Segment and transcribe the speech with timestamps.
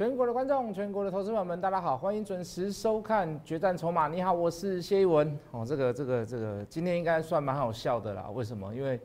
[0.00, 4.08] 全国的观众，全国的投资朋友们，大家好，欢迎准时收看《决战筹码》。
[4.10, 5.38] 你好，我是谢一文。
[5.50, 8.30] 哦，这个、这个、这个，今天应该算蛮好笑的啦。
[8.32, 8.74] 为什么？
[8.74, 8.98] 因为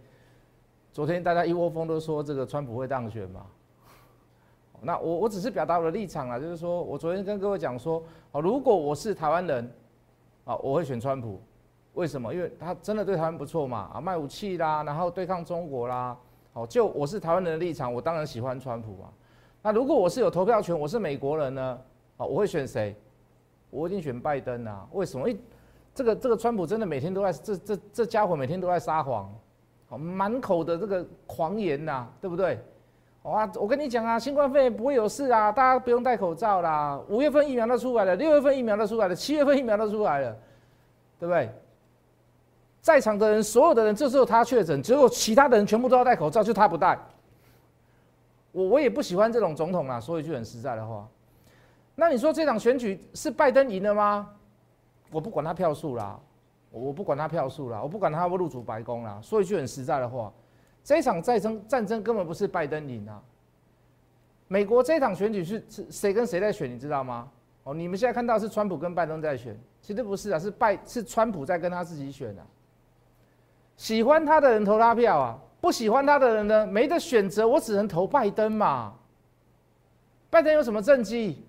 [0.94, 3.46] 昨天大家一窝蜂都说这个川普会当选嘛。
[4.80, 8.02] 那我我只是表达我的立场啊，就是说我昨天跟各位讲说，
[8.32, 9.70] 哦，如果我是台湾人，
[10.46, 11.42] 啊，我会选川普。
[11.96, 12.34] 为什么？
[12.34, 16.18] 因为他真的对台湾不错嘛，啊，卖武器啦，然后对抗中国啦。
[16.54, 19.10] 哦，就我是台湾人的立场，我当然喜欢川普嘛。
[19.66, 21.80] 那如果我是有投票权，我是美国人呢？
[22.18, 22.96] 啊，我会选谁？
[23.72, 24.88] 我一定选拜登啊！
[24.92, 25.28] 为什么？
[25.28, 25.42] 因为
[25.92, 29.28] 这个这个川普真的每天都在这这这家伙每天都在撒谎，
[29.90, 32.60] 满口的这个狂言呐，对不对？
[33.24, 37.02] 哇，我跟你讲啊，新冠肺炎不会有事啊，大家不用戴口罩啦。
[37.10, 40.38] 五月份疫苗都出来了，六月份疫苗都出来了，七月份疫苗都出来了，
[41.20, 41.50] 对不对？
[42.82, 46.96] 在场的人，所有的人，这时候他确诊，只有其他的人全部都要戴口罩，就他不戴。
[48.56, 51.06] 我我也不喜欢这种总统啦，说一句很实在的话。
[51.94, 54.30] 那你说这场选举是拜登赢了吗？
[55.12, 56.18] 我不管他票数啦，
[56.72, 59.20] 我不管他票数啦，我不管他不入主白宫啦。
[59.22, 60.32] 说一句很实在的话，
[60.86, 63.22] 这场战争战争根本不是拜登赢啊。
[64.48, 67.30] 美国这场选举是是谁跟谁在选，你知道吗？
[67.64, 72.42] 哦，你们现在看到是川普跟拜登在选，其实不是啊，是拜是川普在跟他自己选啊。
[73.76, 75.42] 喜欢他的人投他票啊。
[75.66, 78.94] 不喜欢他的人呢，没得选择，我只能投拜登嘛。
[80.30, 81.44] 拜登有什么政绩？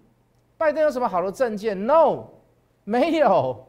[0.57, 2.25] 拜登有什么好的政见？No，
[2.85, 3.67] 没有，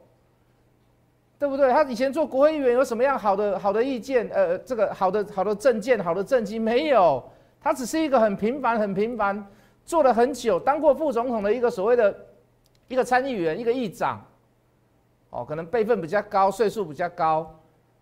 [1.37, 1.69] 对不对？
[1.73, 4.25] 他以前做国会议员有什么样好的好的意见？
[4.29, 7.21] 呃，这个好的好的政见、好的政绩没有。
[7.59, 9.45] 他只是一个很平凡、很平凡，
[9.83, 12.17] 做了很久，当过副总统的一个所谓的
[12.87, 14.25] 一个参议员、一个议长。
[15.29, 17.53] 哦，可能辈分比较高，岁数比较高。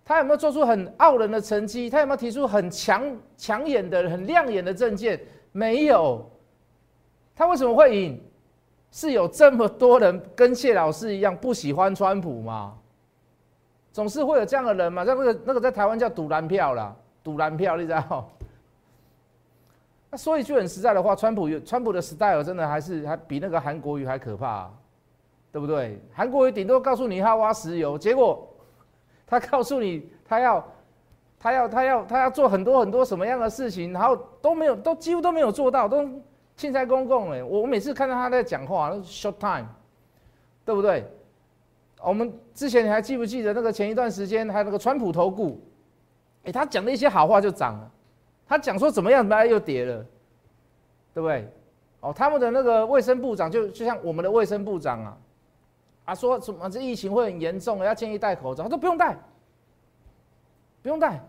[0.07, 1.89] 他有没有做出很傲人的成绩？
[1.89, 3.03] 他有没有提出很强
[3.35, 5.19] 抢眼的、很亮眼的政见？
[5.51, 6.23] 没有。
[7.35, 8.21] 他为什么会赢？
[8.91, 12.75] 是有这么多人跟谢老师一样不喜欢川普吗？
[13.91, 15.03] 总是会有这样的人嘛？
[15.03, 18.29] 那个那个在台湾叫赌蓝票啦，赌蓝票，你知道？
[20.11, 24.69] 那说一句很实在的话，川普有川普的 style 真的还是还比那个韩国瑜还可怕，
[25.51, 25.99] 对不对？
[26.13, 28.47] 韩国瑜顶多告诉你他挖石油，结果。
[29.27, 30.63] 他告诉你，他要，
[31.39, 36.07] 他要，他要，他要做很多很多什么样的事情，然后都没有，都几乎都没有做到，都
[36.55, 37.43] 钦差公共哎！
[37.43, 39.67] 我每次看到他在讲话都，short time，
[40.63, 41.03] 对不对？
[42.01, 45.59] 我们之前你还记不记得那个前一段时间还有那个川普投顾，
[46.43, 47.91] 哎，他讲的一些好话就涨了，
[48.47, 50.05] 他讲说怎么样，怎么样又跌了，
[51.13, 51.49] 对不对？
[52.01, 55.17] 哦，他们的那个卫生部长就就像我们的卫生部长啊。
[56.05, 59.17] 啊，说什么这疫情会很严重，要建议戴口罩，他说不用戴，
[60.81, 61.19] 不用戴。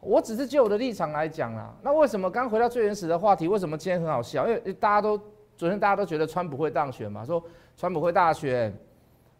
[0.00, 1.74] 我只是就我的立场来讲啦。
[1.82, 3.48] 那为什么刚回到最原始的话题？
[3.48, 4.46] 为什么今天很好笑？
[4.46, 5.18] 因为大家都
[5.56, 7.42] 昨天大家都觉得川普会当选嘛，说
[7.76, 8.72] 川普会大选，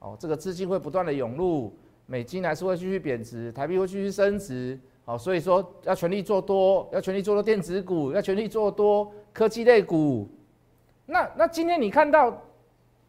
[0.01, 1.73] 哦，这个资金会不断的涌入，
[2.07, 10.27] 美金还是会继续贬值，台币会继续升值，哦，所以说要全力做多，要全力做多电子股，要全力做多科技类股。
[11.07, 12.37] 那那今天你看到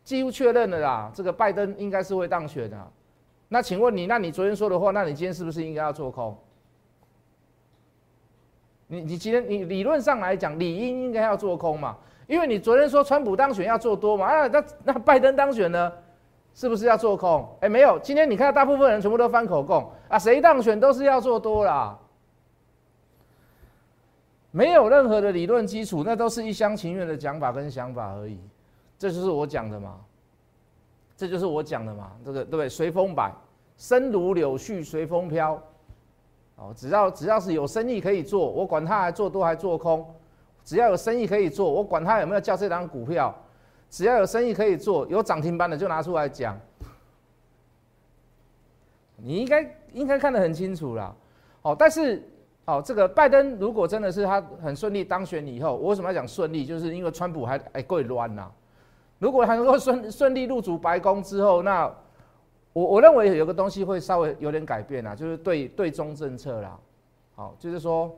[0.03, 2.77] 几乎确认了啦，这个拜登应该是会当选的。
[3.49, 6.37] 那请问你，那你昨天说的话，那你今天是不是应该要做空？
[8.87, 11.97] 你你今天你理论上来讲，理应应该要做空嘛，
[12.27, 15.91] 因为你昨天说川普当选要做多嘛，啊，那那拜登当选呢，
[16.53, 17.45] 是不是要做空？
[17.61, 21.97] 哎，没有，今天你看到大部分人全部都翻口供啊，谁当选都是要做多啦。
[24.51, 28.39] 没有任何的理论基础，那都是一厢情愿的讲法跟想法而已。
[28.97, 29.99] 这就是我讲的嘛，
[31.15, 32.13] 这就是我讲的嘛。
[32.25, 32.67] 这个对不对？
[32.67, 33.31] 随风摆，
[33.77, 35.61] 身如柳絮随风飘。
[36.55, 40.03] 哦，只要只要是有生意可以做，我管他还做多还做空。
[40.63, 43.35] 只要有生意可以做，我管他有没有叫这张股票。
[43.89, 46.59] 只要有生意可以做，有涨停板的就拿出来讲。
[49.17, 51.15] 你应该应该看得很清楚了。
[51.61, 52.23] 哦，但是。
[52.69, 56.65] 好，这个拜登如果真的是他很顺利当选以后，我为什么要讲顺利？
[56.65, 58.51] 就是因为川普还还贵乱呐。
[59.19, 61.89] 如果他能够顺顺利入主白宫之后，那
[62.73, 66.77] 我我认为有个东西会稍微有点改变啊，就是对对中政策啦。
[67.35, 68.13] 好，就是说，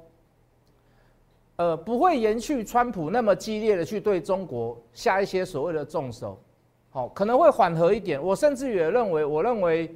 [1.57, 6.41] 呃，不会延续川普那么激烈的去对中国下一些所谓的重手。
[6.89, 8.19] 好，可能会缓和一点。
[8.19, 9.95] 我甚至也认为，我认为，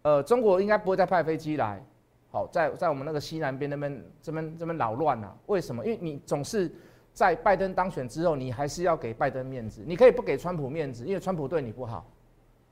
[0.00, 1.84] 呃，中国应该不会再派飞机来。
[2.30, 5.34] 好，在在我们那个西南边那边这边这边扰乱啊？
[5.46, 5.84] 为什么？
[5.84, 6.70] 因为你总是
[7.12, 9.82] 在拜登当选之后，你还是要给拜登面子。
[9.86, 12.06] 你可以不给川普面子，因为川普对你不好。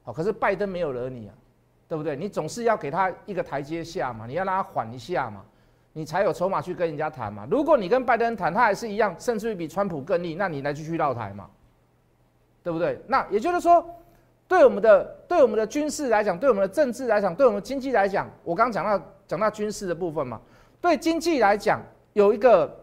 [0.05, 1.35] 好，可是拜登没有惹你啊，
[1.89, 2.15] 对不对？
[2.17, 5.45] 你总是要给他一个台阶下嘛，你要让他缓一下嘛。
[5.95, 7.45] 你才有筹码去跟人家谈嘛。
[7.51, 11.51] 如果你跟拜登谈，他还是一样，甚至于比川普更利，那你来继续绕台嘛，
[12.63, 13.01] 对不对？
[13.09, 13.85] 那也就是说，
[14.47, 20.41] 对我们的对我们的军事来讲，对我们的政治来讲，对我们经济来讲，我刚讲到讲到军事的部分嘛，
[20.81, 21.81] 对经济来讲
[22.15, 22.75] 有一个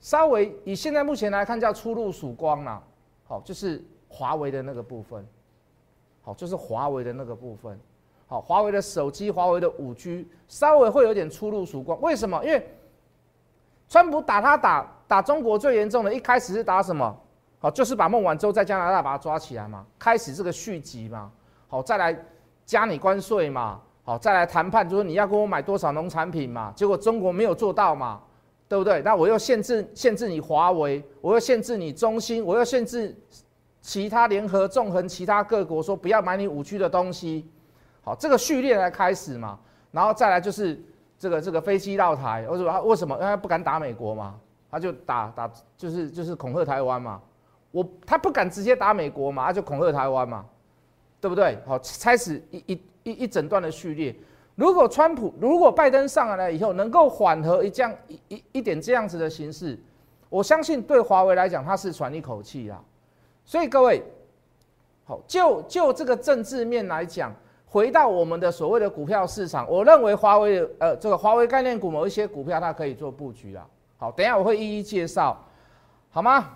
[0.00, 2.82] 稍微以现在目前来看叫出入曙光啦，
[3.24, 5.26] 好，就是华为的那个部分，
[6.20, 7.78] 好，就是华为的那个部分。
[8.26, 12.00] 好，华为的手机，华为的五 G 稍微会有点出入曙光。
[12.00, 12.42] 为什么？
[12.42, 12.66] 因为
[13.88, 17.14] 川普打他打打中国最严重的，一开始是打什么？
[17.58, 21.30] 好，就是把孟晚舟在加拿大把他抓起来嘛，开始这个续集嘛。
[21.68, 22.18] 好，再来
[22.64, 23.80] 加你关税嘛。
[24.04, 26.72] 好，再来谈判，就是你要跟我买多少农产品嘛。
[26.74, 28.20] 结果中国没有做到嘛，
[28.68, 29.00] 对不对？
[29.02, 33.16] 那我又限制限制你华为，我又限制你中兴，我又限制
[33.80, 37.48] 其他联合纵横其他各国，说不要买你五 G 的东西。
[38.02, 39.56] 好，这个序列来开始嘛，
[39.92, 40.82] 然后再来就是
[41.16, 42.80] 这个这个飞机绕台，为什么？
[42.82, 43.14] 为什么？
[43.14, 44.34] 因为他不敢打美国嘛，
[44.68, 47.20] 他就打打就是就是恐吓台湾嘛。
[47.70, 50.44] 我他不敢直接打美国嘛，他就恐吓台湾嘛，
[51.20, 51.56] 对不对？
[51.64, 54.14] 好，开始一一一一整段的序列。
[54.54, 59.78] 如果川普如果拜登上来了以后，能够缓和一这样一一一点这样子的形式，
[60.28, 62.82] 我相信对华为来讲，他是喘一口气啦。
[63.44, 64.02] 所以各位，
[65.04, 67.34] 好，就就这个政治面来讲。
[67.64, 73.66] 回到我们的所谓的股票市场，我认为华为呃这个华为概念股某一些股票它可以做布局啦。
[73.96, 75.42] 好，等下我会一一介绍，
[76.10, 76.50] 好吗？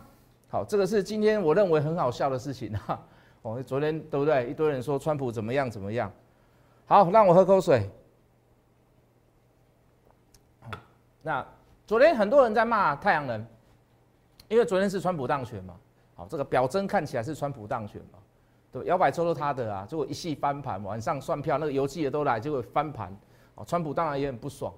[0.50, 3.02] 好，这个是今天我认为很好笑的事情哈。
[3.40, 4.50] 哦，昨天对不对？
[4.50, 6.12] 一堆人说川普怎么样怎么样。
[6.86, 7.90] 好，让我喝口水。
[11.20, 11.44] 那
[11.84, 13.44] 昨天很多人在骂太阳能，
[14.48, 15.74] 因为昨天是川普当选嘛。
[16.14, 18.18] 好，这个表征看起来是川普当选嘛。
[18.70, 23.14] 对摇摆州都他的啊，结果一系翻盘，晚上算票，那个邮寄的都来，结果翻盘，
[23.56, 24.72] 哦，川普当然也很不爽。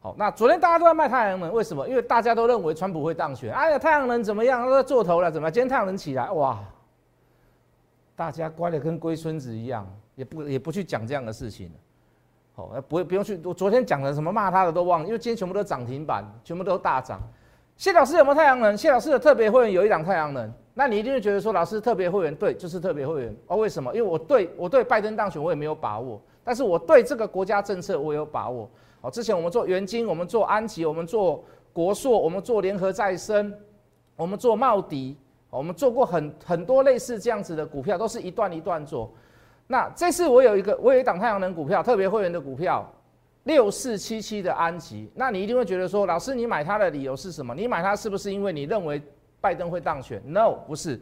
[0.00, 1.88] 好，那昨天大家都在卖太阳能，为什么？
[1.88, 3.54] 因为大家都认为川普会当选。
[3.54, 4.66] 哎呀，太阳能怎么样？
[4.66, 5.48] 都在做头了，怎么？
[5.50, 6.58] 今天太阳能起来，哇！
[8.16, 11.70] 大家乖的跟龟孙子一样，也不也不去讲这样的事情。
[12.54, 13.40] 好，那不会不用去。
[13.44, 17.20] 我昨天讲的什么骂他的都忘了，因为今天全部都涨停板，全部都大涨。
[17.76, 18.76] 谢老师有没有太阳能？
[18.76, 20.52] 谢老师的特别会员有一档太阳能。
[20.74, 23.56] 那你一定会觉得说，老师特别会员对，就是特别会员哦。
[23.56, 23.92] 为什么？
[23.92, 28.70] 因为我对我对拜登当选我也没有把握，但是我对这个国家政策我有把握。
[29.00, 33.52] 哦，之前我们做元金，我们做安吉，我们做国硕，我们做联合再生，
[34.14, 35.16] 我们做茂迪，
[35.50, 39.12] 我们做过很很多类似这样子的股票，都是一段一段做。
[39.66, 42.88] 那这次我有一个，我有一档太阳能股票，特别会员的股票，
[43.44, 45.10] 六四七七的安吉。
[45.14, 47.54] 那你一定会觉得说，老师你买它的理由是什么？
[47.54, 49.02] 你买它是不是因为你认为？
[49.40, 50.98] 拜登会当选？No，不是。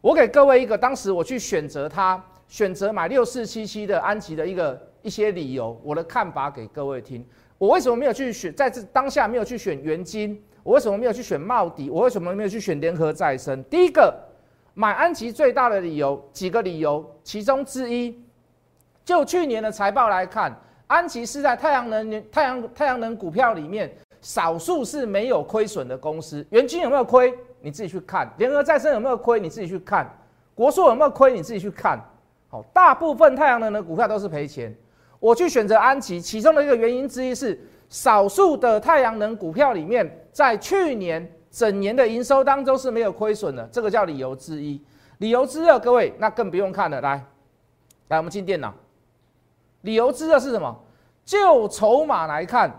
[0.00, 7.24] 我给各位一个当时我去选择它，选择买六四七七的安吉的一个一些理由，我的看法给各位听。
[7.58, 10.42] 我为什么没有去选在这当下没有去选元金？
[10.64, 11.88] 我为什么没有去选茂迪？
[11.88, 13.62] 我为什么没有去选联合再生？
[13.70, 14.12] 第一个，
[14.78, 18.14] 买安吉最大的理由几个理由，其中之一，
[19.06, 20.54] 就去年的财报来看，
[20.86, 23.90] 安吉是在太阳能太阳太阳能股票里面
[24.20, 26.46] 少数是没有亏损的公司。
[26.50, 27.34] 元金有没有亏？
[27.62, 29.40] 你自己去看联合再生有没有亏？
[29.40, 30.06] 你自己去看
[30.54, 31.32] 国硕有没有亏？
[31.32, 31.98] 你自己去看。
[32.50, 34.76] 好，大部分太阳能的股票都是赔钱。
[35.18, 37.58] 我去选择安吉，其中的一个原因之一是，
[37.88, 44.78] 少数的太阳能股票里面，在去年整年的营收当中是没有亏损的，这个叫理由之一。
[45.18, 47.00] 理由之二，各位那更不用看了。
[47.00, 47.24] 来，
[48.08, 48.74] 来我们进电脑。
[49.80, 50.78] 理由之二是什么？
[51.24, 52.70] 就筹码来看。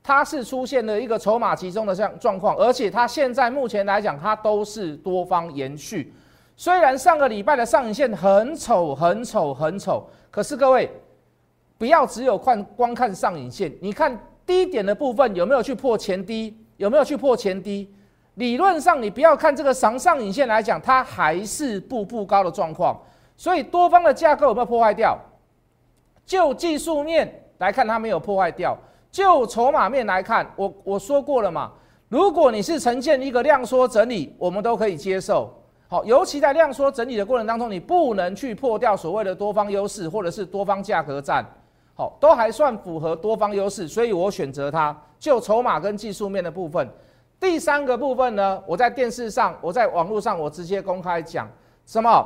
[0.00, 6.14] 它是出现了一个筹码集中的这样状况，而且它现在目前来讲，它都是多方延续。
[6.56, 10.88] 虽然上个礼拜的上影线很丑、很丑、很丑，可是各位
[11.76, 16.56] 不要只有看光看上影线，你看低点的部分有没有去破前低？
[16.78, 17.92] 有没有去破前低？
[18.34, 22.98] 理论上你不要看这个长上影线来讲，它还是步步高的状况。
[23.36, 25.18] 所以多方的架构有没有破坏掉？
[26.24, 28.78] 就技术面来看，它没有破坏掉。
[29.10, 31.72] 就筹码面来看，我我说过了嘛，
[32.08, 35.52] 如果你是呈现一个量缩整理，我们都可以接受。
[35.88, 41.44] 好，尤其在量缩整理的过程当中，你不能去破掉所谓的多方优势或者是多方价格战，
[41.98, 44.96] 好，都还算符合多方优势，所以我选择它。
[45.18, 46.88] 就筹码跟技术面的部分，
[47.40, 51.50] 第三个部分呢，我在电视上，我在网络上，我直接公开讲
[51.84, 52.24] 什么？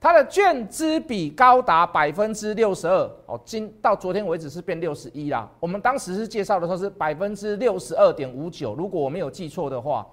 [0.00, 5.48] 它的券资比高达百分之六十二，哦，今到昨天为止是变六十一啦。
[5.60, 10.04] 我们当时是介绍的时候是百分之六十二点五九，如果我没有记错的话。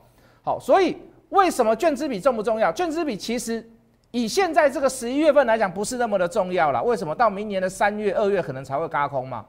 [0.43, 0.95] 好，所以
[1.29, 2.71] 为什么券资比重不重要？
[2.71, 3.67] 券资比其实
[4.11, 6.81] 以现在这个十一月份来讲不是那么的重要了。
[6.83, 7.13] 为什么？
[7.13, 9.45] 到明年的三月、二月可能才会嘎空嘛？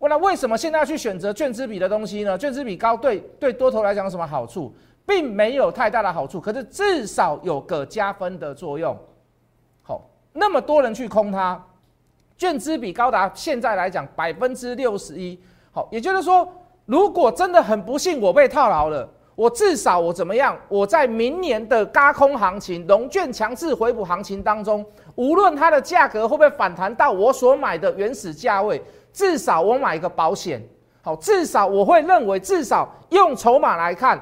[0.00, 2.36] 那为什么现在要去选择券资比的东西呢？
[2.36, 4.74] 券资比高对对多头来讲有什么好处？
[5.06, 8.94] 并没有太大的好处，可是至少有个加分的作用。
[9.82, 11.62] 好，那么多人去空它，
[12.36, 15.38] 券资比高达现在来讲百分之六十一。
[15.72, 16.46] 好，也就是说，
[16.86, 20.56] 如果真的很不幸我被套牢了，我至少我怎么样？
[20.68, 24.84] 我在明年的高空行情、龙券强制回补行情当中，
[25.16, 28.80] 无论它的价格会不会反弹到我所买的原始价位。
[29.12, 30.60] 至少我买一个保险，
[31.00, 34.20] 好，至少我会认为，至少用筹码来看，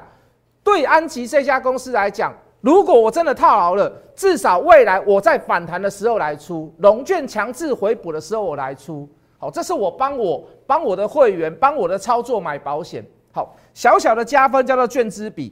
[0.63, 13.03] 对安吉这家公司来讲，如果我真的套牢了，至少未来我在反弹的时候来出，龙券强制回补的时候我来出，好，这是我帮我帮我的会员帮我的操作买保险，
[13.33, 15.51] 好，小小的加分叫做券资比。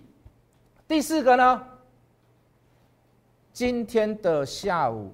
[0.87, 1.67] 第四个呢，
[3.51, 5.11] 今天的下午，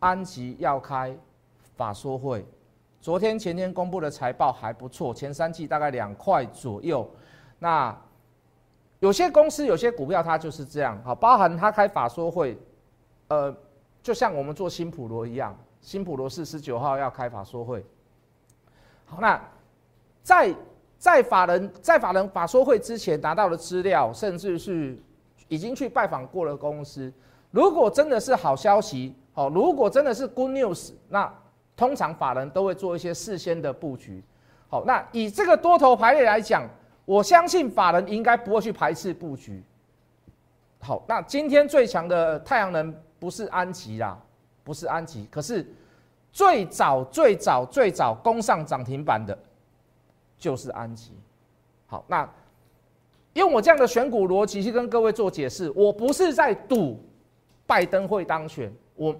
[0.00, 1.16] 安吉要开
[1.76, 2.44] 法说会。
[3.00, 7.08] 昨天前天公布的财报还不错，前三季大概两块左右。
[7.60, 7.96] 那
[8.98, 12.58] 有些公司有些股票它就是这样，好，包含它开法说会，
[13.28, 13.56] 呃，
[14.02, 17.86] 就像我们做新普罗一样，新普罗是十九号要开法说会。
[19.04, 19.40] 好，那
[20.24, 20.52] 在
[20.98, 24.98] 在法人在法人法说会之前拿到的资料，甚至是
[25.48, 27.12] 已经去拜访过了公司，
[27.50, 31.32] 如果真的是好消息，好，如果真的是 good news，那。
[31.78, 34.24] 通常法人都会做一些事先的布局，
[34.66, 36.66] 好，那以这个多头排列来讲，
[37.04, 39.62] 我相信法人应该不会去排斥布局。
[40.80, 44.18] 好，那今天最强的太阳能不是安吉啦，
[44.64, 45.70] 不是安吉，可是
[46.32, 49.38] 最早最早最早攻上涨停板的，
[50.38, 51.12] 就是安吉。
[51.86, 52.28] 好，那
[53.34, 56.98] 用我这样的选股逻辑去跟各位做解释，我不是在赌
[57.66, 59.14] 拜登会当选，我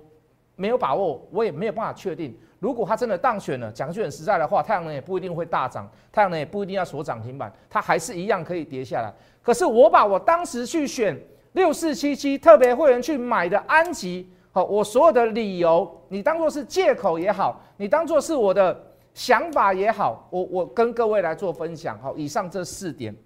[0.57, 2.37] 没有把握，我也没有办法确定。
[2.59, 9.13] 如果他真的当选了，讲句很实在的话，太阳能也不一定会大涨，太阳能也不一定要锁涨停板，它还是一样可以跌下来。
[9.43, 11.15] 可是我把我当时去选
[11.53, 18.75] 六四七七特别会员去买的安吉，好，我所有的理由，你当做是借口也好，你当做是我的
[19.17, 21.99] 想法也好，我我跟各位来做分享。
[22.01, 23.17] 好，以上这四点。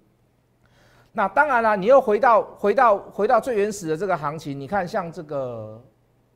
[1.11, 5.83] 那当然了，你又回到回到回到最原始的这个行情，你看像这个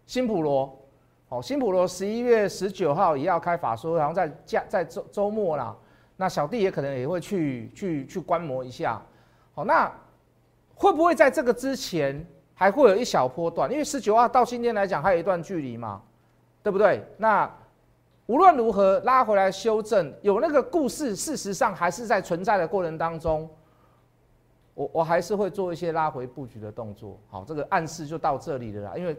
[0.06, 0.78] 新普罗。
[1.30, 5.74] 好，新普罗十一月十九号也要开法说，然后在假在周周末啦，
[6.18, 9.02] 那小弟也可能也会去去去观摩一下。
[9.54, 9.90] 好，那
[10.76, 13.72] 会不会在这个之前还会有一小波段？
[13.72, 16.02] 因为十九号到今天来讲还有一段距离嘛，
[16.62, 17.02] 对不对？
[17.16, 17.50] 那
[18.28, 23.50] 无论如何拉回来修正，有那个故事，事实上还是在存在的过程当中，
[24.74, 27.20] 我我还是会做一些拉回布局的动作。
[27.30, 29.16] 好，这个暗示就到这里了啦，因为。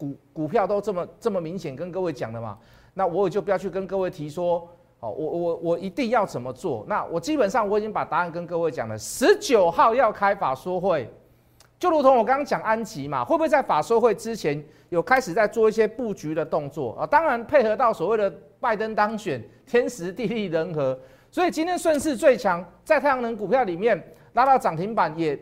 [0.00, 2.56] 股股票都这么这么明显跟各位讲的嘛，
[2.94, 4.60] 那我也就不要去跟各位提说，
[5.00, 6.84] 哦，我我我一定要怎么做？
[6.86, 8.96] 那我基本上我已经把答案跟各位讲了。
[8.96, 11.12] 十九号要开法说会，
[11.80, 17.04] 就如同我刚刚讲安吉嘛，会不会在法说会之前有开始在做一些布局的动作啊？
[17.04, 20.98] 当然配合到所谓的拜登当选，天时地利人和，
[21.30, 25.38] 所以今天顺势最强，在太阳能股票里面拉到涨停板也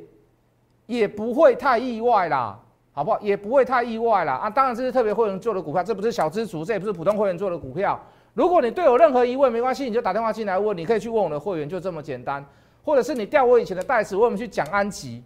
[0.86, 2.58] 也不会太意外啦。
[2.92, 3.20] 好不好？
[3.20, 4.48] 也不会太意外了啊！
[4.48, 8.00] 当然这是特别会员做的股票，这不是小资族，这也不是普通会员做的股票。
[8.32, 12.42] 如果你对我任何疑问，没关系，你就打电话进来问，你可以去问我的会员，就这么简单。
[12.82, 15.22] 或者是你调我以前的代词，我们去讲安吉。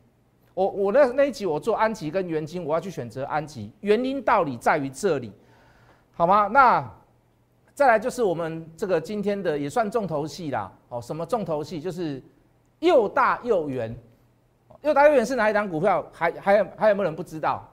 [0.53, 5.31] 我我那那一集我做安吉跟元金，我要去选择安吉，原因道理在于这里，
[6.15, 6.49] 好吗？
[6.49, 6.85] 那
[7.75, 10.71] 再来就是我们这个今天的也算重头戏啦。
[10.89, 11.81] 哦，什么重头戏？
[11.81, 12.23] 就是
[12.81, 13.95] 又大又圆。
[14.83, 16.05] 又大又圆是哪一档股票？
[16.11, 17.69] 还还有还有没有人不知道？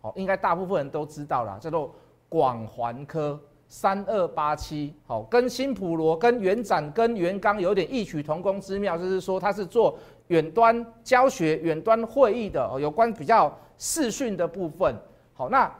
[0.00, 1.94] 好，应该大部分人都知道了，叫做
[2.28, 3.38] 广环科
[3.68, 4.92] 三二八七。
[5.06, 9.96] 好，跟新普罗、跟元展、跟元刚有点异曲同工之妙，就是说它是做
[10.28, 14.94] 远端教学、远端会议的，有关比较视讯的部分。
[15.34, 15.72] 好，那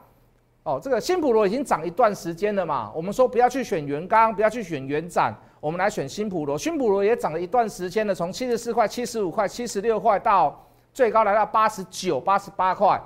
[0.68, 2.92] 哦，这个新普罗已经涨一段时间了嘛？
[2.94, 6.58] 我们说不要去选元刚，不要去选元展，我们来选新普罗。
[6.58, 10.64] 新普罗也涨了一段时间了，从七十四块、七十五块、七十六块到。
[10.92, 13.00] 最高来到八十九、八十八块，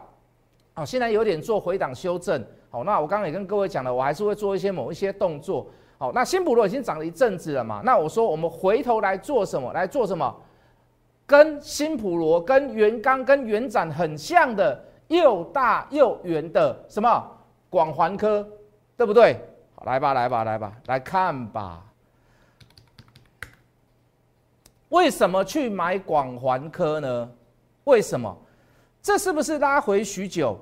[0.72, 5.66] 好，现在有点做回档修正，好，那我刚刚也跟各位讲了，我还是会做一些某一些动作，
[5.98, 9.70] 好，那新普罗已经涨了一阵子了嘛，那我说我们回头来做什么？
[9.74, 10.34] 来做什么？
[11.26, 17.30] 跟新普罗、跟元刚、跟元展很像的，又大又圆的什么
[17.72, 18.46] 广环科，
[18.98, 19.40] 对不对？
[19.86, 21.82] 来吧，来吧，来吧，来看吧。
[24.90, 27.30] 为什么去买广环科呢？
[27.84, 28.36] 为什么？
[29.00, 30.60] 这是不是拉回许久？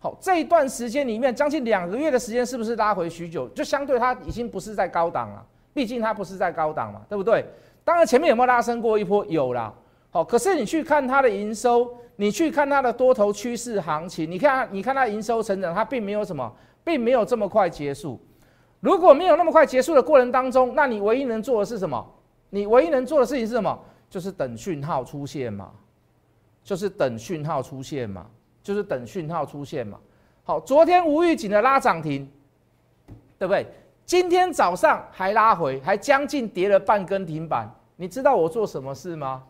[0.00, 3.48] 好，这一段时间里面将近两个月的时间，是不是拉回许久？
[3.50, 7.46] 就相对它已经不是在高档了，毕竟它不是在高档嘛，对不对？
[7.84, 9.24] 当然前面有没有拉升过一波？
[9.26, 9.72] 有啦。
[10.10, 16.50] 好，可是你去看它的营收，你去看它的多头趋势行情，你看，你看它营收成长，它并没有什么，
[16.82, 18.18] 并没有这么快结束。
[18.80, 22.04] 如果没有那么快结束的过程当中，那你唯一能做的是什么？
[22.50, 23.78] 你唯一能做的事情是什么？
[24.08, 25.70] 就是等讯号出现嘛，
[26.64, 28.26] 就是等讯号出现嘛，
[28.62, 29.98] 就是等讯号出现嘛。
[30.44, 32.26] 好，昨天无预警的拉涨停，
[33.38, 33.66] 对不对？
[34.06, 37.70] 今天早上还拉回，还将近跌了半根停板。
[37.96, 39.42] 你知道我做什么事吗？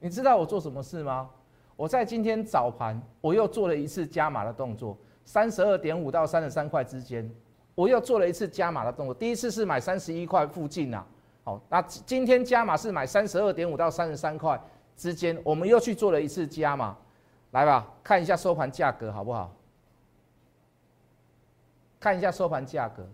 [0.00, 1.28] 你知道我做什么事吗？
[1.76, 7.30] 我在今天早盘，我又做了一次加码的动作，三十二点五到三十三块之间，
[7.74, 9.14] 我又做了一次加码的动作。
[9.14, 11.04] 第一次是买三十一块附近呐，
[11.44, 14.60] 好，那今天加码是买三十二点五到三十三块
[14.96, 16.96] 之间，我们又去做了一次加码，
[17.52, 19.52] 来吧，看一下收盘价格好不好？
[22.00, 23.06] 看一下收盘价格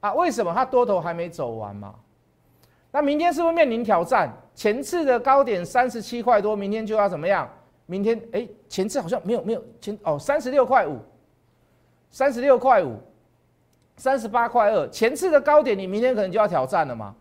[0.00, 0.12] 啊？
[0.14, 1.94] 为什么它多头还没走完嘛？
[2.92, 4.30] 那明天是不是面临挑战？
[4.54, 7.48] 前次的高点三十七块多，明天就要怎么样？
[7.86, 10.98] 明天哎，前次好像没有没有前哦，三十六块五，
[12.10, 12.96] 三十六块五，
[13.96, 17.14] 三十八块二，前次的高点你明天可能就要挑战了嘛？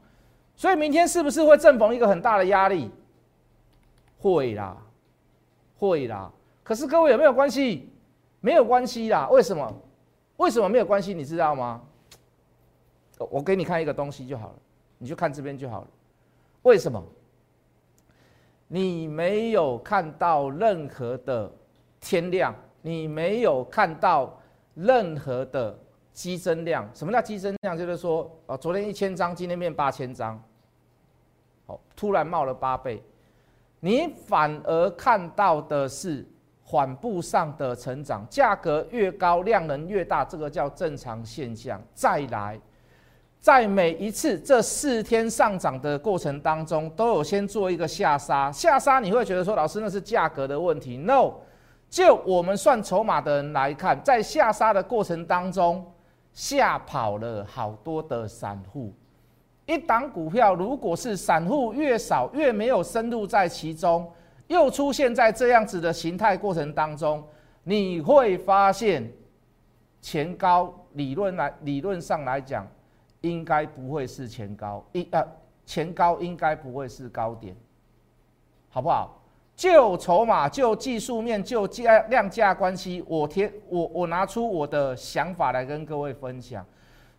[0.55, 2.91] 所以明天是不是会正逢一个很大的压力？
[4.19, 4.77] 会啦，
[5.77, 6.31] 会啦。
[6.63, 7.89] 可是各位有没有关系？
[8.41, 9.27] 没有关系啦。
[9.29, 9.81] 为什么？
[10.37, 11.13] 为什么没有关系？
[11.13, 11.81] 你知道吗？
[13.29, 14.55] 我给你看一个东西就好了。
[15.01, 15.87] 你就看这边就好了。
[16.61, 17.03] 为什么？
[18.67, 21.51] 你没有看到任何的
[21.99, 22.53] 天量，
[22.83, 24.39] 你没有看到
[24.75, 25.75] 任何的
[26.13, 26.87] 激增量。
[26.93, 27.75] 什么叫激增量？
[27.75, 30.39] 就是说，啊，昨天一千张，今天变八千张，
[31.65, 33.03] 好，突然冒了八倍。
[33.79, 36.23] 你反而看到的是
[36.63, 41.81] 缓步上的成长，价格越高，量能越大，这个叫正常现象。
[41.95, 42.61] 再来。
[43.41, 48.51] 在每一次这四天上涨的过程当中，都有先做一个下杀。
[48.51, 50.95] 下杀你会觉得说，老师那是价格的问题。
[50.95, 51.33] No，
[51.89, 55.91] 就我们算筹码的人来看，在下杀的过程当中，
[56.31, 58.93] 吓跑了好多的散户。
[59.65, 64.07] 一档股票如果是散户越少，越没有深入在其中，
[64.45, 67.23] 又出现在这样子的形态过程当中，
[67.63, 69.11] 你会发现
[69.99, 72.67] 前高理论来理论上来讲。
[73.21, 75.23] 应该不会是前高一呃
[75.65, 77.55] 前高应该不会是高点，
[78.69, 79.21] 好不好？
[79.55, 86.65] 就筹码、就技术面、就价量价关系，我贴我我拿出我的想法来跟各位分享。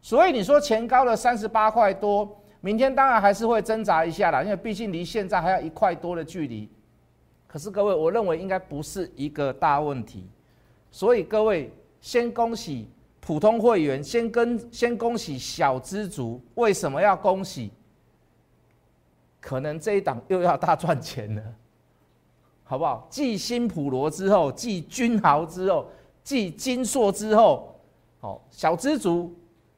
[0.00, 2.28] 所以你说前高的三十八块多，
[2.60, 6.68] 明天当然还是会挣扎一下啦，因为毕竟离现在还要一块多的距离。
[7.46, 10.28] 可是各位，我认为应该不是一个大问题。
[10.90, 12.90] 所以各位先恭喜。
[13.24, 17.70] 普通会员先跟先恭喜小资族，为什么要恭喜？
[19.40, 21.42] 可能这一档又要大赚钱了，
[22.64, 23.06] 好不好？
[23.08, 25.88] 继新普罗之后，继君豪之后，
[26.24, 27.80] 继金硕之后，
[28.20, 29.32] 好小资族，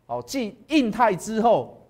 [0.06, 1.86] 好继印泰之后，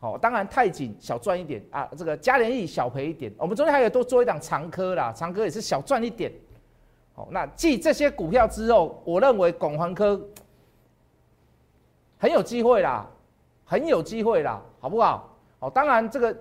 [0.00, 3.32] 好当然太紧小赚一点啊，这个嘉联益小赔一点。
[3.38, 6.32] 我们中间还有多做一档长科啦，长科也是小赚一点。
[7.12, 10.20] 好，那继这些股票之后，我认为广环科。
[12.24, 13.06] 很有机会啦，
[13.66, 15.30] 很有机会啦，好不好？
[15.58, 16.34] 好，当然这个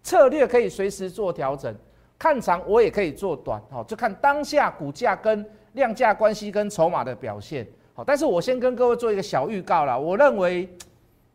[0.00, 1.74] 策略可以随时做调整，
[2.16, 7.66] 看长我也可以做短，好，就看当下股价跟量价关系跟筹码的表现。
[7.94, 10.72] 好，但是我先跟各位做一个小预告啦，我认为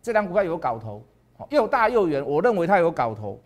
[0.01, 1.03] 这张股票有搞头，
[1.49, 3.38] 又大又圆，我认为它有搞头，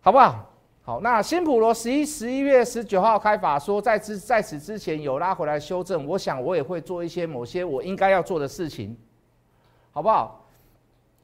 [0.00, 0.50] 好不好？
[0.84, 8.96] 好，那新普罗十一十一月十九号开法说，在之在此之前有拉回来修正，我想我也会做一些某些我应该要做的事情。
[9.92, 10.44] 好不好？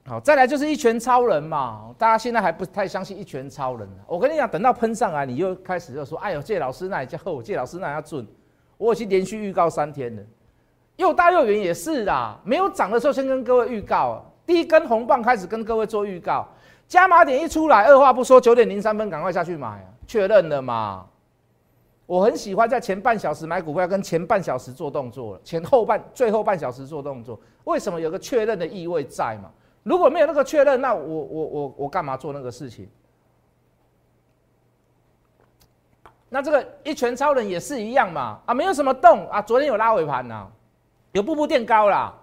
[0.06, 1.92] 好，再来就是一拳超人嘛。
[1.98, 3.88] 大家现在还不太相信一拳超人。
[4.06, 8.24] 我跟你讲，等到喷上来，你又开始就说：“哎呦，谢老师那也叫厚，谢老师那要准。”
[8.78, 10.22] 我已经连续预告三天了。
[10.94, 16.46] 又大又圆也是啦，没有涨的时候先跟各位预告，第一根红棒开始跟各位做预告，
[16.88, 21.06] 加码点一出来，二话不说，九点零三分赶快下去买，确认了嘛？
[22.06, 29.50] 我很喜欢在前半小时买股票，跟前半小时做动作，前后半最后半小时做动作，为什么有个确认的意味在嘛？
[29.82, 32.88] 如果没有那个确认，那我我我我干嘛做那个事情？
[36.30, 38.40] 那这个一拳超人也是一样嘛？
[38.46, 40.46] 啊，没有什么动啊，昨天有拉尾盘呐，
[41.12, 42.14] 有步步垫高啦，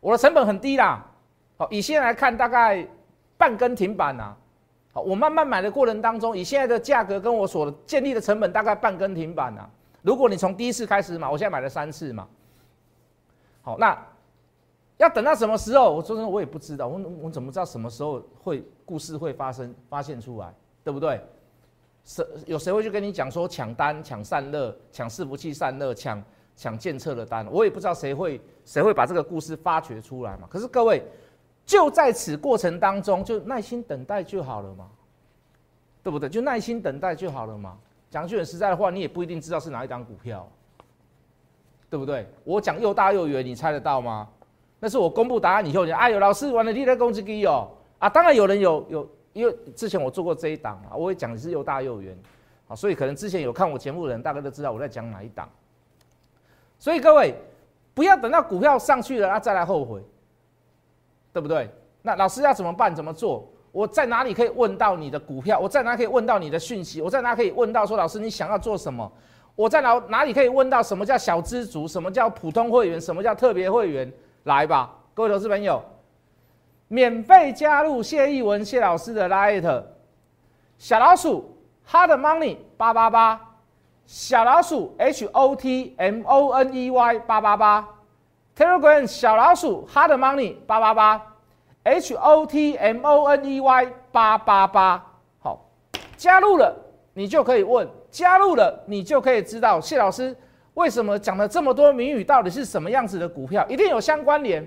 [0.00, 1.04] 我的成本很低啦，
[1.58, 2.86] 好，以现在来看，大概
[3.44, 4.34] 半根停板呐。
[4.90, 9.68] 好，我慢慢买的过程当中，以现在的价格跟我所建立的成本大概半根停板啊。
[10.00, 12.26] 如果你从第一次开始买，我现在买了三次嘛。
[13.60, 13.98] 好，那
[14.96, 15.94] 要等到什么时候？
[15.94, 16.88] 我说真的，我也不知道。
[16.88, 20.50] 我我怎么知道什么时候会故事会发生发现出来，
[20.82, 21.20] 对不对？
[22.04, 26.24] 谁有谁会去跟你讲说抢单、抢散热、抢伺服器散热、抢
[26.56, 27.46] 抢监测的单？
[27.50, 30.48] 我也不知道谁会谁会把这个故事发掘出来嘛。
[30.48, 31.02] 可是各位，
[31.66, 34.88] 就在此过程当中，就耐心等待就好了嘛，
[36.02, 36.28] 对不对？
[36.28, 37.78] 就耐心等待就好了嘛。
[38.10, 40.48] 讲句很实在的话，你也不一定知道是哪一档股票，
[41.90, 42.28] 对不对？
[42.44, 44.28] 我讲又大又圆，你猜得到吗？
[44.78, 48.08] 那是我公布答案以后，你哎呦，老师玩的你在攻击机哦啊！
[48.08, 52.14] 当然有人有有，因为之前我做过这一档啊，我也讲的是又大又圆，
[52.68, 55.48] 啊，所以可能之前有看我节目的人大概都知道我在讲哪一档。
[56.78, 57.34] 所以各位
[57.94, 60.02] 不要等到股票上去了啊再来后悔，
[61.34, 61.68] 对不对？
[62.00, 62.94] 那老师要怎么办？
[62.94, 63.46] 怎么做？
[63.72, 65.58] 我在哪里可以问到你的股票？
[65.58, 67.02] 我在哪可以问到你的讯息？
[67.02, 69.10] 我在哪可以问到说老师你想要做什么？
[69.56, 71.88] 我在哪哪里可以问到什么叫小资族？
[71.88, 73.00] 什么叫普通会员？
[73.00, 74.12] 什么叫特别会员？
[74.44, 75.82] 来吧，各位投资朋友，
[76.86, 79.82] 免费加入谢义文谢老师的 Light
[80.78, 81.56] 小老鼠
[81.90, 83.40] Hard Money 八八八，
[84.06, 87.88] 小老鼠 H O T M O N E Y 八八八
[88.56, 91.22] ，Telegram 小老鼠 Hard Money 八八八
[91.84, 95.04] ，H O T M O N E Y 八八八，
[95.38, 95.70] 好，
[96.16, 96.74] 加入了
[97.12, 100.34] 你就可以问，加入了你就可以知道谢老师。
[100.74, 102.24] 为什么讲了这么多谜语？
[102.24, 103.64] 到底是什么样子的股票？
[103.68, 104.66] 一定有相关联。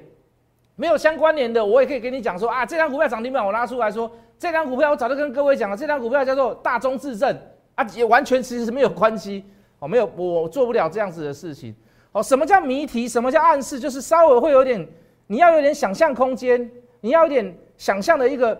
[0.79, 7.35] 没有相关联的，我也可以跟你讲说啊，这张股票涨停板我拉出来说，这张股票我早就跟各位讲了，这张股票叫做大中自证
[7.73, 9.43] 啊，也完全其实是没有关系
[9.79, 11.75] 哦，没有我做不了这样子的事情
[12.11, 12.23] 哦。
[12.23, 13.07] 什么叫谜题？
[13.07, 13.79] 什么叫暗示？
[13.79, 14.87] 就是稍微会有点，
[15.27, 16.69] 你要有点想象空间，
[17.01, 18.59] 你要有点想象的一个，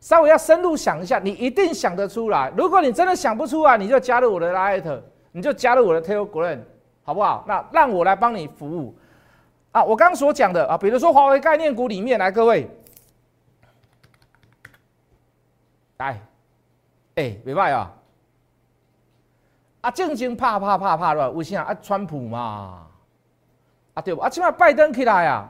[0.00, 2.52] 稍微要深入想一下，你一定想得出来。
[2.56, 5.00] 如果你真的想不出来，你就加入我的 Light。
[5.32, 6.58] 你就加入我的 Telegram，
[7.04, 7.44] 好不好？
[7.46, 8.96] 那让我来帮你服务
[9.70, 9.84] 啊！
[9.84, 12.66] 我刚所讲的啊，比如说华为概念股里面来，各位，
[15.98, 16.18] 来，
[17.16, 17.92] 哎，别卖啊！
[19.86, 21.72] 啊，正经怕怕怕怕了，为啥啊？
[21.80, 22.88] 川普嘛，
[23.94, 24.20] 啊对不？
[24.20, 25.48] 啊，起码拜登起来啊，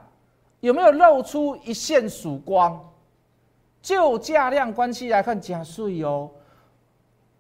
[0.60, 2.78] 有没有露出一线曙光？
[3.80, 6.30] 就价量关系来看，加税哦。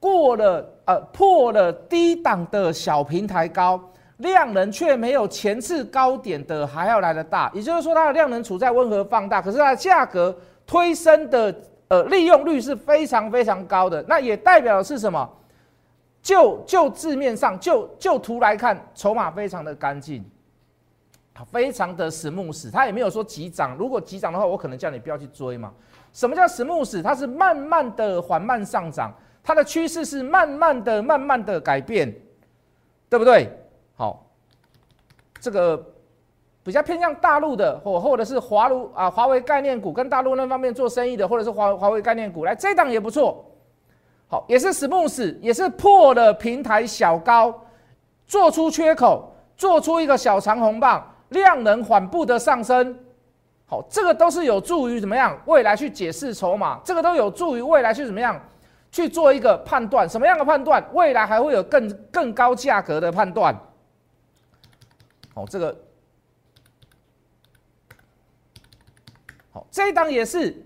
[0.00, 3.78] 过了呃破了低档的小平台高，
[4.16, 10.34] 量能却没有前次高点的还要来的大，也就是说它的量能处在温和放大，可是它的价格
[10.66, 11.54] 推升的
[11.88, 15.30] 呃利用率是非常非常高的，那也代表的是什么？
[16.26, 20.24] 就就字面上就就图来看，筹码非常的干净，
[21.52, 25.72] 非常的实木死，它也没有说急涨，如果急涨的话，我可能叫你不要去追嘛。
[26.12, 27.00] 什么叫实木死？
[27.00, 29.14] 它是慢慢的缓慢上涨。
[29.44, 32.12] 它的趋势是慢慢的、慢慢的改变，
[33.08, 33.48] 对不对？
[33.94, 34.26] 好，
[35.40, 35.80] 这个
[36.64, 43.44] 比较偏向大陆的，或或者是华如啊，华为概念股跟大陆那方面做生意的，或者是华华为概念股，来这档也不错。
[44.28, 47.54] 好，也是 smooth，也是破了平台小高，
[48.26, 52.98] 做出缺口，做出一个小长红棒，量能缓步的上升。
[53.66, 55.36] 好，这个都是有助于怎么样？
[55.46, 58.40] 未来去解释筹码，这个都有助于未来去怎么样？
[58.92, 60.82] 去做一个判断，什么样的判断？
[60.92, 63.54] 未来还会有更更高价格的判断。
[65.34, 65.76] 好，这个
[69.52, 70.64] 好，这一档也是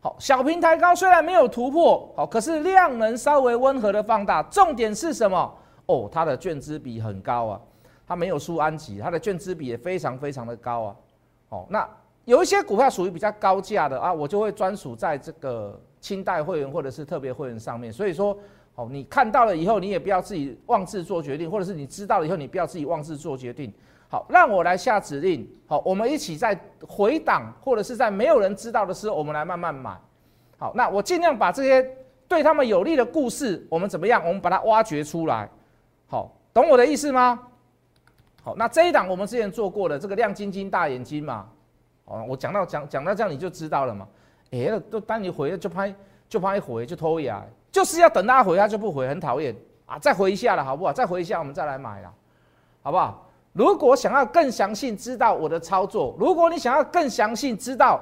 [0.00, 4.42] 好，小平台高虽然没有突破，好，可是量能稍微温和的放大。
[4.44, 5.54] 重点是什么？
[5.86, 7.60] 哦，它的券资比很高啊，
[8.06, 10.96] 它没有输安吉，它的券资比也非常非常的高啊。
[11.48, 11.88] 好，那
[12.24, 15.80] 有一些股票属于比较高价的啊，我就会专属在这个。
[16.00, 18.34] 清代会员或者是特别会员上面，所以说，
[18.74, 23.70] 哦，你看到了以后，你也不要自己妄自做决定，或者是你知道了以后，你不要自己妄自做决定。
[24.10, 25.48] 好，让我来下指令。
[25.68, 29.96] 好，我们一起在回档或者是在没有人知道的时候，我们来慢慢买。
[30.58, 31.96] 好，那我尽量把这些
[32.26, 34.20] 对他们有利的故事，我们怎么样？
[34.26, 35.48] 我们把它挖掘出来。
[36.08, 37.40] 好，懂我的意思吗？
[38.42, 41.46] 好，那这一档我们之前做过的这个亮晶晶大眼睛嘛，
[42.06, 44.08] 哦，我讲到讲讲到这样你就知道了嘛。
[44.50, 45.94] 哎，都当你回了就拍，
[46.28, 49.54] 就拍回就拖牙，就是要等他回，他就不回，很讨厌
[49.86, 49.96] 啊！
[50.00, 50.92] 再回一下了，好不好？
[50.92, 52.12] 再回一下，我们再来买了，
[52.82, 53.29] 好不好？
[53.52, 58.00] 如果想要更详细知道我的操作，如果你想要更详细知道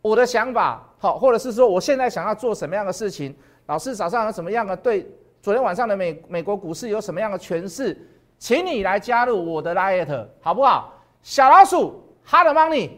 [0.00, 3.34] 我的想法，好，或者是说我现在想要做什么样的事情，
[3.66, 5.06] 老师早上有什么样的对
[5.42, 7.96] 昨天晚上的美美国股市有什么样的诠释，
[8.38, 10.94] 请你来加入我的 liet，好不好？
[11.22, 12.90] 小老鼠 hard money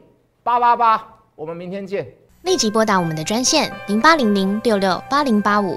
[0.44, 2.06] 八八八，我们明天见。
[2.42, 5.76] 立即拨打我们的专线零八零零六六八零八五。